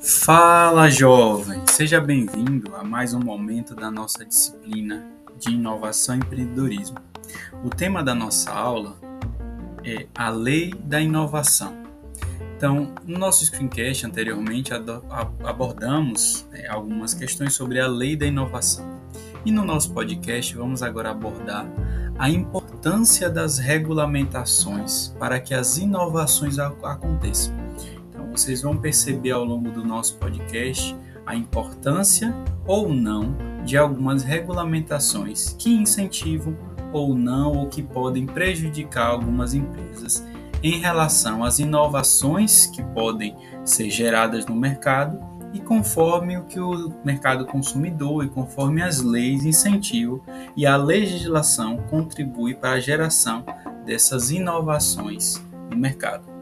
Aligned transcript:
Fala, 0.00 0.88
jovem! 0.88 1.66
Seja 1.66 2.00
bem-vindo 2.00 2.76
a 2.76 2.84
mais 2.84 3.12
um 3.12 3.18
momento 3.18 3.74
da 3.74 3.90
nossa 3.90 4.24
disciplina 4.24 5.04
de 5.36 5.50
inovação 5.50 6.14
e 6.14 6.18
empreendedorismo. 6.18 6.98
O 7.64 7.70
tema 7.70 8.00
da 8.00 8.14
nossa 8.14 8.52
aula 8.52 8.96
é 9.84 10.06
a 10.14 10.30
lei 10.30 10.72
da 10.72 11.00
inovação. 11.00 11.76
Então, 12.56 12.94
no 13.04 13.18
nosso 13.18 13.44
screencast 13.44 14.06
anteriormente 14.06 14.72
abordamos 15.42 16.46
né, 16.52 16.68
algumas 16.68 17.12
questões 17.12 17.54
sobre 17.54 17.80
a 17.80 17.88
lei 17.88 18.14
da 18.14 18.26
inovação. 18.26 19.00
E 19.44 19.50
no 19.50 19.64
nosso 19.64 19.92
podcast 19.92 20.54
vamos 20.54 20.80
agora 20.80 21.10
abordar 21.10 21.66
a 22.18 22.28
importância 22.28 23.30
das 23.30 23.58
regulamentações 23.58 25.14
para 25.18 25.38
que 25.38 25.54
as 25.54 25.78
inovações 25.78 26.58
aconteçam. 26.58 27.54
Então, 28.08 28.28
vocês 28.32 28.62
vão 28.62 28.76
perceber 28.76 29.30
ao 29.30 29.44
longo 29.44 29.70
do 29.70 29.84
nosso 29.84 30.16
podcast 30.16 30.96
a 31.24 31.36
importância 31.36 32.34
ou 32.66 32.92
não 32.92 33.36
de 33.64 33.76
algumas 33.76 34.24
regulamentações 34.24 35.54
que 35.58 35.70
incentivam 35.70 36.56
ou 36.92 37.14
não 37.14 37.52
ou 37.52 37.68
que 37.68 37.82
podem 37.82 38.26
prejudicar 38.26 39.08
algumas 39.08 39.54
empresas 39.54 40.26
em 40.62 40.80
relação 40.80 41.44
às 41.44 41.58
inovações 41.58 42.66
que 42.66 42.82
podem 42.82 43.36
ser 43.64 43.90
geradas 43.90 44.46
no 44.46 44.56
mercado 44.56 45.18
e 45.52 45.60
conforme 45.60 46.36
o 46.36 46.44
que 46.44 46.60
o 46.60 46.92
mercado 47.04 47.46
consumidor 47.46 48.24
e 48.24 48.28
conforme 48.28 48.82
as 48.82 49.00
leis 49.00 49.44
incentivam 49.44 50.20
e 50.56 50.66
a 50.66 50.76
legislação 50.76 51.78
contribui 51.88 52.54
para 52.54 52.72
a 52.72 52.80
geração 52.80 53.44
dessas 53.84 54.30
inovações 54.30 55.42
no 55.70 55.76
mercado. 55.76 56.38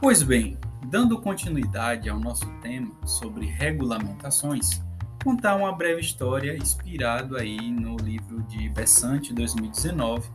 Pois 0.00 0.22
bem, 0.22 0.58
dando 0.86 1.20
continuidade 1.20 2.08
ao 2.08 2.18
nosso 2.18 2.46
tema 2.60 2.90
sobre 3.04 3.46
regulamentações, 3.46 4.82
contar 5.22 5.56
uma 5.56 5.72
breve 5.72 6.00
história 6.00 6.56
inspirado 6.56 7.36
aí 7.36 7.70
no 7.70 7.96
livro 7.96 8.42
de 8.44 8.68
Bessante 8.70 9.32
2019, 9.32 10.28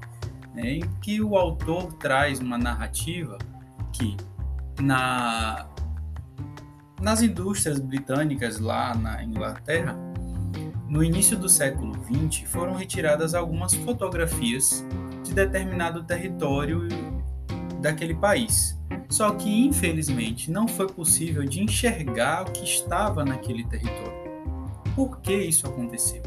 né, 0.54 0.76
em 0.76 0.84
que 1.02 1.22
o 1.22 1.36
autor 1.38 1.94
traz 1.94 2.40
uma 2.40 2.58
narrativa 2.58 3.38
que 3.92 4.16
na 4.80 5.68
nas 7.02 7.22
indústrias 7.22 7.80
britânicas 7.80 8.58
lá 8.58 8.96
na 8.96 9.24
Inglaterra, 9.24 9.96
no 10.88 11.04
início 11.04 11.38
do 11.38 11.50
século 11.50 11.94
XX, 12.06 12.50
foram 12.50 12.74
retiradas 12.74 13.36
algumas 13.36 13.76
fotografias 13.76 14.84
de 15.24 15.34
determinado 15.34 16.04
território 16.04 16.88
daquele 17.82 18.16
país. 18.16 18.80
Só 19.10 19.32
que, 19.32 19.66
infelizmente, 19.66 20.50
não 20.50 20.68
foi 20.68 20.88
possível 20.88 21.44
de 21.44 21.62
enxergar 21.62 22.44
o 22.44 22.52
que 22.52 22.64
estava 22.64 23.24
naquele 23.24 23.64
território. 23.66 24.25
Por 24.96 25.20
que 25.20 25.34
isso 25.34 25.68
aconteceu? 25.68 26.24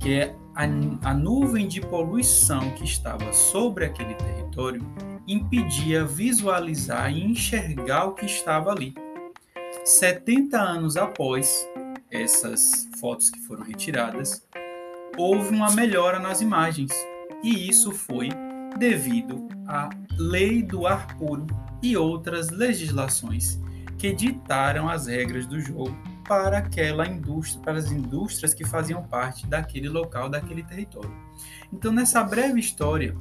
Que 0.00 0.32
a, 0.54 0.64
a 1.10 1.14
nuvem 1.14 1.68
de 1.68 1.80
poluição 1.80 2.70
que 2.72 2.84
estava 2.84 3.32
sobre 3.32 3.84
aquele 3.86 4.14
território 4.14 4.84
impedia 5.26 6.04
visualizar 6.04 7.12
e 7.12 7.22
enxergar 7.22 8.06
o 8.06 8.14
que 8.14 8.26
estava 8.26 8.72
ali. 8.72 8.94
70 9.84 10.60
anos 10.60 10.96
após 10.96 11.66
essas 12.10 12.88
fotos 13.00 13.30
que 13.30 13.40
foram 13.40 13.62
retiradas, 13.62 14.46
houve 15.16 15.54
uma 15.54 15.72
melhora 15.72 16.18
nas 16.18 16.40
imagens, 16.40 16.90
e 17.42 17.68
isso 17.68 17.92
foi 17.92 18.28
devido 18.78 19.48
à 19.66 19.88
Lei 20.18 20.62
do 20.62 20.86
Ar 20.86 21.16
Puro 21.16 21.46
e 21.82 21.96
outras 21.96 22.50
legislações 22.50 23.60
que 23.98 24.12
ditaram 24.12 24.88
as 24.88 25.06
regras 25.06 25.46
do 25.46 25.60
jogo 25.60 25.96
para 26.26 26.58
aquela 26.58 27.06
indústria, 27.06 27.62
para 27.62 27.78
as 27.78 27.92
indústrias 27.92 28.54
que 28.54 28.64
faziam 28.64 29.02
parte 29.02 29.46
daquele 29.46 29.88
local, 29.88 30.28
daquele 30.28 30.62
território. 30.62 31.14
Então, 31.72 31.92
nessa 31.92 32.22
breve 32.24 32.58
história, 32.58 33.14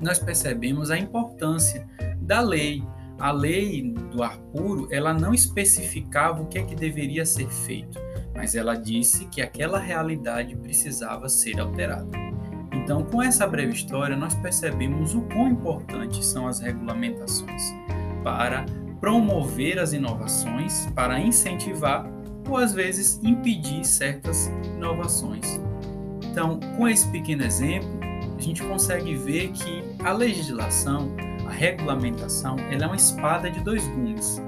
nós 0.00 0.18
percebemos 0.18 0.90
a 0.90 0.98
importância 0.98 1.86
da 2.18 2.40
lei. 2.40 2.82
A 3.18 3.30
lei 3.30 3.92
do 4.10 4.22
ar 4.24 4.36
puro, 4.36 4.88
ela 4.90 5.14
não 5.14 5.32
especificava 5.32 6.42
o 6.42 6.46
que 6.46 6.58
é 6.58 6.64
que 6.64 6.74
deveria 6.74 7.24
ser 7.24 7.48
feito, 7.48 7.96
mas 8.34 8.56
ela 8.56 8.74
disse 8.74 9.26
que 9.26 9.40
aquela 9.40 9.78
realidade 9.78 10.56
precisava 10.56 11.28
ser 11.28 11.60
alterada. 11.60 12.08
Então, 12.72 13.04
com 13.04 13.22
essa 13.22 13.46
breve 13.46 13.72
história, 13.72 14.16
nós 14.16 14.34
percebemos 14.34 15.14
o 15.14 15.22
quão 15.22 15.48
importantes 15.48 16.26
são 16.26 16.48
as 16.48 16.58
regulamentações 16.58 17.62
para 18.24 18.66
promover 19.04 19.78
as 19.78 19.92
inovações, 19.92 20.86
para 20.94 21.20
incentivar 21.20 22.06
ou 22.48 22.56
às 22.56 22.72
vezes 22.72 23.20
impedir 23.22 23.84
certas 23.84 24.50
inovações. 24.64 25.60
Então, 26.24 26.58
com 26.74 26.88
esse 26.88 27.06
pequeno 27.08 27.44
exemplo, 27.44 28.00
a 28.34 28.40
gente 28.40 28.62
consegue 28.62 29.14
ver 29.14 29.48
que 29.48 29.84
a 30.02 30.10
legislação, 30.10 31.14
a 31.46 31.50
regulamentação, 31.50 32.56
ela 32.70 32.84
é 32.84 32.86
uma 32.86 32.96
espada 32.96 33.50
de 33.50 33.60
dois 33.60 33.86
gumes. 33.88 34.40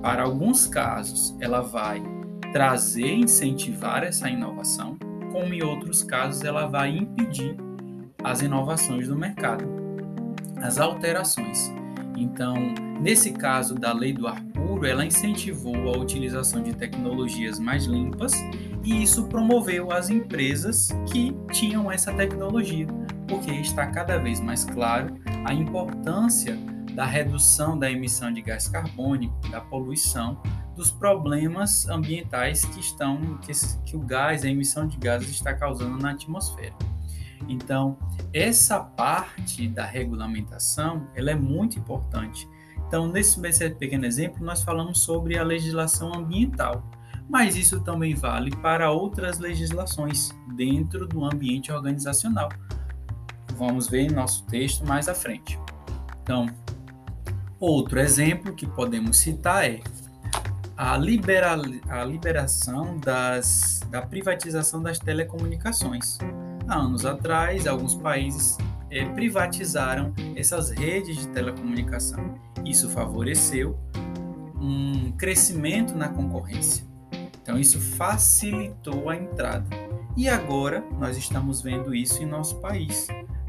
Para 0.00 0.22
alguns 0.22 0.66
casos, 0.66 1.36
ela 1.38 1.60
vai 1.60 2.02
trazer, 2.50 3.12
incentivar 3.12 4.04
essa 4.04 4.26
inovação, 4.26 4.96
como 5.30 5.52
em 5.52 5.62
outros 5.62 6.02
casos 6.02 6.42
ela 6.42 6.66
vai 6.66 6.96
impedir 6.96 7.58
as 8.24 8.40
inovações 8.40 9.08
do 9.08 9.18
mercado, 9.18 9.66
as 10.62 10.78
alterações. 10.78 11.81
Então, 12.16 12.54
nesse 13.00 13.32
caso 13.32 13.74
da 13.74 13.92
lei 13.92 14.12
do 14.12 14.26
ar 14.26 14.42
puro, 14.52 14.86
ela 14.86 15.04
incentivou 15.04 15.92
a 15.92 15.98
utilização 15.98 16.62
de 16.62 16.72
tecnologias 16.74 17.58
mais 17.58 17.86
limpas 17.86 18.32
e 18.84 19.02
isso 19.02 19.28
promoveu 19.28 19.92
as 19.92 20.10
empresas 20.10 20.90
que 21.10 21.34
tinham 21.52 21.90
essa 21.90 22.12
tecnologia, 22.12 22.86
porque 23.28 23.50
está 23.52 23.86
cada 23.86 24.18
vez 24.18 24.40
mais 24.40 24.64
claro 24.64 25.16
a 25.44 25.54
importância 25.54 26.56
da 26.94 27.06
redução 27.06 27.78
da 27.78 27.90
emissão 27.90 28.32
de 28.32 28.42
gás 28.42 28.68
carbônico, 28.68 29.34
da 29.50 29.60
poluição 29.60 30.40
dos 30.76 30.90
problemas 30.90 31.88
ambientais 31.88 32.64
que 32.64 32.80
estão 32.80 33.38
que, 33.38 33.52
que 33.84 33.96
o 33.96 34.00
gás, 34.00 34.44
a 34.44 34.48
emissão 34.48 34.86
de 34.86 34.96
gases 34.98 35.30
está 35.30 35.54
causando 35.54 35.98
na 35.98 36.10
atmosfera. 36.10 36.74
Então, 37.48 37.96
essa 38.32 38.80
parte 38.80 39.68
da 39.68 39.84
regulamentação, 39.84 41.06
ela 41.14 41.30
é 41.30 41.34
muito 41.34 41.78
importante. 41.78 42.48
Então, 42.86 43.06
nesse, 43.06 43.40
pequeno 43.70 44.04
exemplo, 44.04 44.44
nós 44.44 44.62
falamos 44.62 45.00
sobre 45.00 45.38
a 45.38 45.42
legislação 45.42 46.14
ambiental, 46.14 46.84
mas 47.28 47.56
isso 47.56 47.80
também 47.80 48.14
vale 48.14 48.50
para 48.56 48.90
outras 48.90 49.38
legislações 49.38 50.30
dentro 50.54 51.06
do 51.06 51.24
ambiente 51.24 51.72
organizacional. 51.72 52.50
Vamos 53.56 53.88
ver 53.88 54.02
em 54.02 54.10
nosso 54.10 54.44
texto 54.46 54.86
mais 54.86 55.08
à 55.08 55.14
frente. 55.14 55.58
Então, 56.22 56.46
outro 57.58 57.98
exemplo 57.98 58.54
que 58.54 58.66
podemos 58.66 59.16
citar 59.16 59.64
é 59.64 59.80
a, 60.76 60.96
libera, 60.96 61.56
a 61.88 62.04
liberação 62.04 62.98
das, 62.98 63.80
da 63.90 64.02
privatização 64.02 64.82
das 64.82 64.98
telecomunicações. 64.98 66.18
Há 66.68 66.76
anos 66.76 67.04
atrás, 67.04 67.66
alguns 67.66 67.94
países 67.94 68.56
é, 68.90 69.04
privatizaram 69.06 70.12
essas 70.36 70.70
redes 70.70 71.16
de 71.18 71.28
telecomunicação. 71.28 72.34
Isso 72.64 72.88
favoreceu 72.90 73.78
um 74.60 75.12
crescimento 75.12 75.94
na 75.94 76.08
concorrência. 76.08 76.84
Então, 77.42 77.58
isso 77.58 77.80
facilitou 77.80 79.10
a 79.10 79.16
entrada. 79.16 79.66
E 80.16 80.28
agora 80.28 80.84
nós 80.98 81.16
estamos 81.16 81.60
vendo 81.60 81.94
isso 81.94 82.22
em 82.22 82.26
nosso 82.26 82.60
país, 82.60 83.08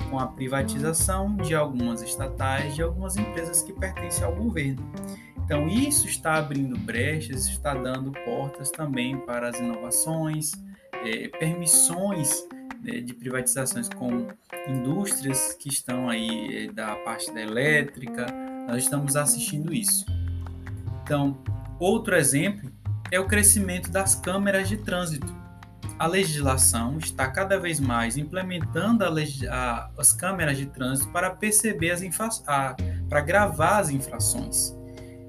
com 0.10 0.18
a 0.18 0.28
privatização 0.28 1.36
de 1.36 1.54
algumas 1.54 2.02
estatais, 2.02 2.74
de 2.74 2.82
algumas 2.82 3.18
empresas 3.18 3.62
que 3.62 3.74
pertencem 3.74 4.24
ao 4.24 4.34
governo. 4.34 4.82
Então, 5.46 5.68
isso 5.68 6.08
está 6.08 6.36
abrindo 6.36 6.80
brechas, 6.80 7.48
está 7.48 7.76
dando 7.76 8.12
portas 8.26 8.72
também 8.72 9.18
para 9.18 9.50
as 9.50 9.60
inovações, 9.60 10.52
é, 11.06 11.28
permissões 11.28 12.48
de 12.84 13.14
privatizações 13.14 13.88
com 13.90 14.28
indústrias 14.68 15.54
que 15.54 15.70
estão 15.70 16.10
aí 16.10 16.66
é, 16.66 16.72
da 16.72 16.96
parte 16.98 17.34
da 17.34 17.42
elétrica. 17.42 18.26
Nós 18.68 18.84
estamos 18.84 19.16
assistindo 19.16 19.74
isso. 19.74 20.06
Então, 21.04 21.38
outro 21.80 22.16
exemplo 22.16 22.72
é 23.12 23.20
o 23.20 23.28
crescimento 23.28 23.90
das 23.90 24.16
câmeras 24.16 24.68
de 24.68 24.78
trânsito. 24.78 25.34
A 26.00 26.08
legislação 26.08 26.98
está 26.98 27.30
cada 27.30 27.60
vez 27.60 27.80
mais 27.80 28.18
implementando 28.18 29.06
a, 29.06 29.90
as 29.98 30.12
câmeras 30.12 30.58
de 30.58 30.66
trânsito 30.66 31.12
para 31.12 31.30
perceber 31.30 31.92
as 31.92 32.02
para 33.10 33.22
gravar 33.22 33.80
as 33.80 33.90
infrações. 33.90 34.76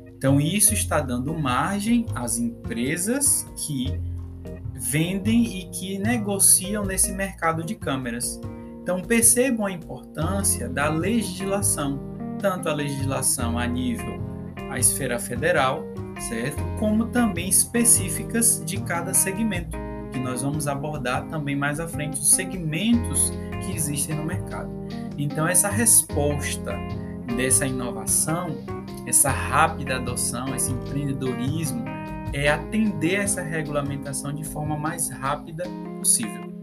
Então, 0.06 0.40
isso 0.40 0.72
está 0.72 1.00
dando 1.00 1.34
margem 1.34 2.06
às 2.14 2.38
empresas 2.38 3.46
que 3.56 4.00
vendem 4.74 5.58
e 5.58 5.70
que 5.70 5.98
negociam 5.98 6.84
nesse 6.84 7.12
mercado 7.12 7.64
de 7.64 7.74
câmeras. 7.74 8.40
Então, 8.82 9.00
percebam 9.00 9.66
a 9.66 9.72
importância 9.72 10.68
da 10.68 10.88
legislação, 10.88 11.98
tanto 12.38 12.68
a 12.68 12.74
legislação 12.74 13.58
a 13.58 13.66
nível 13.66 14.34
a 14.74 14.78
esfera 14.78 15.18
federal, 15.18 15.84
certo? 16.28 16.62
Como 16.78 17.06
também 17.06 17.48
específicas 17.48 18.62
de 18.66 18.80
cada 18.80 19.14
segmento, 19.14 19.78
que 20.12 20.18
nós 20.18 20.42
vamos 20.42 20.66
abordar 20.66 21.26
também 21.28 21.54
mais 21.54 21.78
à 21.78 21.86
frente 21.86 22.14
os 22.14 22.32
segmentos 22.32 23.32
que 23.64 23.74
existem 23.74 24.16
no 24.16 24.24
mercado. 24.24 24.70
Então, 25.16 25.46
essa 25.46 25.68
resposta 25.68 26.76
dessa 27.36 27.66
inovação, 27.66 28.48
essa 29.06 29.30
rápida 29.30 29.96
adoção, 29.96 30.54
esse 30.54 30.72
empreendedorismo, 30.72 31.84
é 32.34 32.48
atender 32.48 33.14
essa 33.14 33.40
regulamentação 33.40 34.32
de 34.32 34.44
forma 34.44 34.76
mais 34.76 35.08
rápida 35.08 35.64
possível. 36.00 36.53